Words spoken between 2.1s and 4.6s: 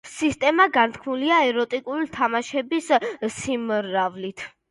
თამაშების სიმრავლით.